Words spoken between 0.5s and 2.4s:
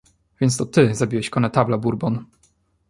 to ty zabiłeś konetabla Bourbon."